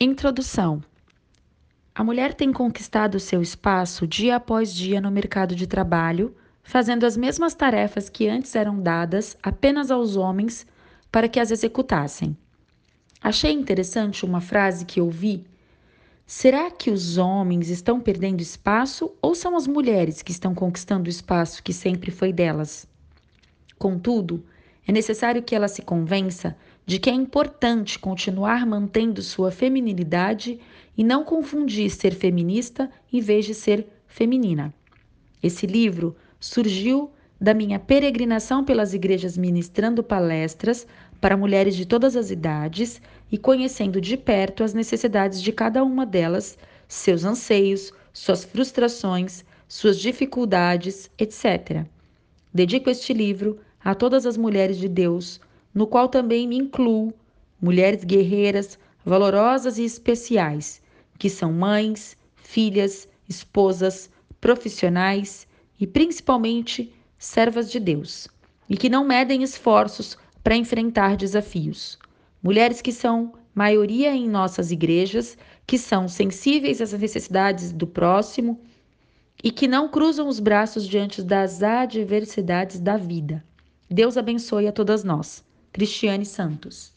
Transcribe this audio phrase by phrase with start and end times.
[0.00, 0.80] Introdução:
[1.92, 7.16] A mulher tem conquistado seu espaço dia após dia no mercado de trabalho, fazendo as
[7.16, 10.64] mesmas tarefas que antes eram dadas apenas aos homens
[11.10, 12.36] para que as executassem.
[13.20, 15.44] Achei interessante uma frase que ouvi.
[16.24, 21.10] Será que os homens estão perdendo espaço ou são as mulheres que estão conquistando o
[21.10, 22.86] espaço que sempre foi delas?
[23.76, 24.44] Contudo,
[24.88, 30.58] é necessário que ela se convença de que é importante continuar mantendo sua feminilidade
[30.96, 34.72] e não confundir ser feminista em vez de ser feminina.
[35.42, 40.86] Esse livro surgiu da minha peregrinação pelas igrejas ministrando palestras
[41.20, 42.98] para mulheres de todas as idades
[43.30, 46.56] e conhecendo de perto as necessidades de cada uma delas,
[46.88, 51.84] seus anseios, suas frustrações, suas dificuldades, etc.
[52.54, 55.40] Dedico este livro a todas as mulheres de Deus
[55.72, 57.10] no qual também me incluo
[57.58, 60.82] mulheres guerreiras, valorosas e especiais,
[61.18, 64.10] que são mães, filhas, esposas,
[64.42, 65.48] profissionais
[65.80, 68.28] e principalmente servas de Deus,
[68.68, 71.98] e que não medem esforços para enfrentar desafios.
[72.42, 75.34] Mulheres que são maioria em nossas igrejas,
[75.66, 78.60] que são sensíveis às necessidades do próximo
[79.42, 83.47] e que não cruzam os braços diante das adversidades da vida.
[83.90, 85.42] Deus abençoe a todas nós.
[85.72, 86.92] Cristiane Santos.